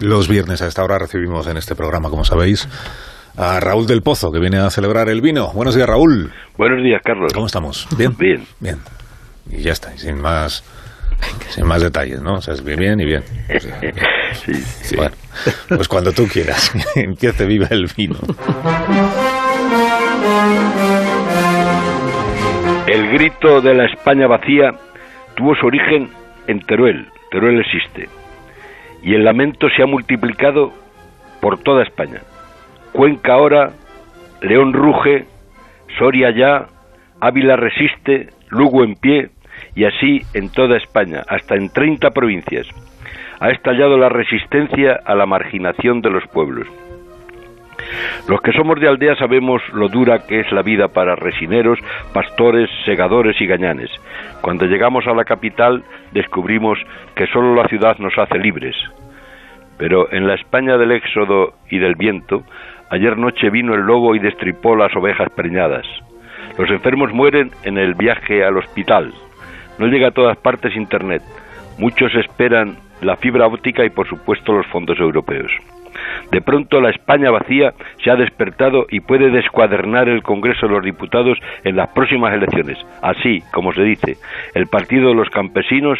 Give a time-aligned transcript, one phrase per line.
[0.00, 2.66] Los viernes a esta hora recibimos en este programa, como sabéis,
[3.36, 5.52] a Raúl del Pozo, que viene a celebrar el vino.
[5.52, 6.32] Buenos días, Raúl.
[6.56, 7.32] Buenos días, Carlos.
[7.34, 7.86] ¿Cómo estamos?
[7.96, 8.16] ¿Bien?
[8.16, 8.46] Bien.
[8.60, 8.78] Bien.
[9.50, 10.64] Y ya está, y sin más,
[11.50, 12.36] sin más detalles, ¿no?
[12.36, 13.22] O sea, es bien, bien y bien.
[13.54, 13.94] O sea, bien.
[14.44, 14.96] Sí, sí.
[14.96, 15.14] Bueno,
[15.68, 18.18] pues cuando tú quieras, empiece viva el vino.
[22.86, 24.70] El grito de la España vacía
[25.34, 26.10] tuvo su origen
[26.46, 27.06] en Teruel.
[27.30, 28.08] Teruel existe.
[29.02, 30.72] Y el lamento se ha multiplicado
[31.40, 32.20] por toda España.
[32.92, 33.70] Cuenca ahora,
[34.42, 35.26] León ruge,
[35.98, 36.66] Soria ya,
[37.20, 39.30] Ávila resiste, Lugo en pie,
[39.74, 42.66] y así en toda España, hasta en 30 provincias.
[43.40, 46.66] Ha estallado la resistencia a la marginación de los pueblos.
[48.28, 51.78] Los que somos de aldea sabemos lo dura que es la vida para resineros,
[52.12, 53.90] pastores, segadores y gañanes.
[54.42, 56.78] Cuando llegamos a la capital descubrimos
[57.14, 58.76] que solo la ciudad nos hace libres.
[59.78, 62.42] Pero en la España del éxodo y del viento,
[62.90, 65.86] ayer noche vino el lobo y destripó las ovejas preñadas.
[66.58, 69.12] Los enfermos mueren en el viaje al hospital.
[69.78, 71.22] No llega a todas partes Internet.
[71.78, 75.52] Muchos esperan la fibra óptica y por supuesto los fondos europeos.
[76.30, 80.84] De pronto la España vacía se ha despertado y puede descuadernar el Congreso de los
[80.84, 82.78] Diputados en las próximas elecciones.
[83.02, 84.16] Así, como se dice,
[84.54, 85.98] el Partido de los Campesinos,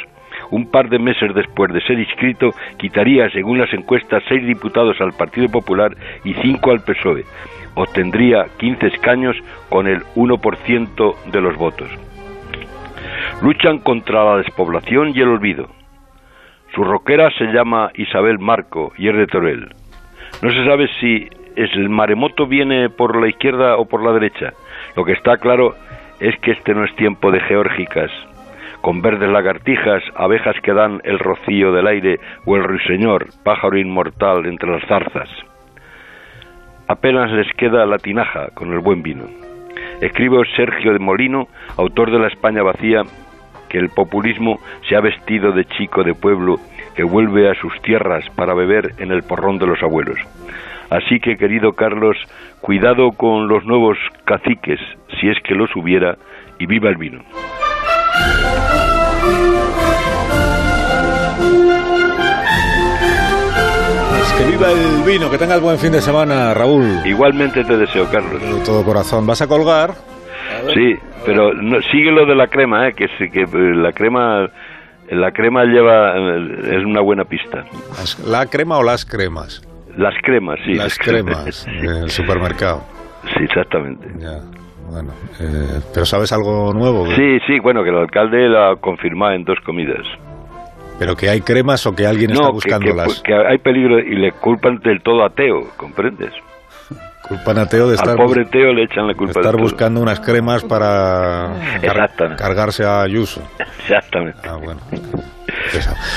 [0.51, 5.13] un par de meses después de ser inscrito, quitaría, según las encuestas, seis diputados al
[5.13, 7.25] Partido Popular y cinco al PSOE.
[7.75, 9.37] Obtendría 15 escaños
[9.69, 11.89] con el 1% de los votos.
[13.43, 15.69] Luchan contra la despoblación y el olvido.
[16.75, 19.69] Su roquera se llama Isabel Marco y es de Torel.
[20.43, 24.53] No se sabe si el maremoto viene por la izquierda o por la derecha.
[24.97, 25.75] Lo que está claro
[26.21, 28.11] es que este no es tiempo de geórgicas,
[28.81, 34.47] con verdes lagartijas, abejas que dan el rocío del aire o el ruiseñor, pájaro inmortal
[34.47, 35.29] entre las zarzas.
[36.87, 39.25] Apenas les queda la tinaja con el buen vino.
[40.01, 43.03] Escribe Sergio de Molino, autor de La España vacía,
[43.69, 46.57] que el populismo se ha vestido de chico de pueblo
[46.95, 50.19] que vuelve a sus tierras para beber en el porrón de los abuelos.
[50.91, 52.17] Así que, querido Carlos,
[52.61, 54.81] cuidado con los nuevos caciques,
[55.21, 56.17] si es que los hubiera,
[56.59, 57.21] y viva el vino.
[64.11, 67.01] Pues que viva el vino, que tengas buen fin de semana, Raúl.
[67.05, 68.43] Igualmente te deseo, Carlos.
[68.43, 69.27] De todo corazón.
[69.27, 69.95] ¿Vas a colgar?
[70.75, 72.93] Sí, pero no, sigue lo de la crema, ¿eh?
[72.95, 74.49] que, que eh, la crema
[75.11, 77.65] la crema lleva eh, es una buena pista.
[78.27, 79.63] ¿La crema o las cremas?
[79.97, 80.75] Las cremas, sí.
[80.75, 82.98] las cremas del supermercado.
[83.41, 84.09] Exactamente.
[84.19, 84.39] Ya,
[84.91, 85.11] bueno.
[85.41, 87.07] eh, ¿Pero sabes algo nuevo?
[87.15, 90.05] Sí, sí, bueno, que el alcalde lo ha confirmado en dos comidas.
[90.99, 93.23] ¿Pero que hay cremas o que alguien está No, que, buscándolas?
[93.23, 96.33] que, que hay peligro y le culpan del todo a Teo, ¿comprendes?
[97.29, 99.53] Culpan a Teo de estar, Al pobre Teo le echan la de culpa de estar
[99.53, 99.63] todo.
[99.63, 103.43] buscando unas cremas para car- cargarse a Ayuso.
[103.81, 104.39] Exactamente.
[104.49, 104.81] Ah, bueno.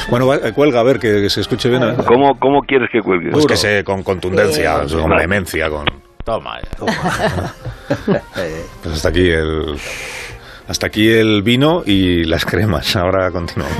[0.09, 1.81] Bueno, va- eh, cuelga, a ver, que, que se escuche bien.
[2.07, 3.29] ¿Cómo, ¿Cómo quieres que cuelgue?
[3.31, 5.85] Pues que se con contundencia, con vehemencia, con...
[6.23, 7.53] Toma ya.
[8.83, 9.77] Pues hasta aquí el...
[10.67, 12.95] Hasta aquí el vino y las cremas.
[12.95, 13.75] Ahora continuamos.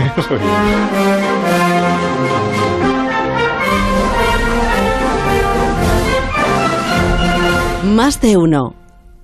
[7.85, 8.75] Más de uno.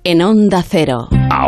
[0.04, 1.08] En Onda Cero.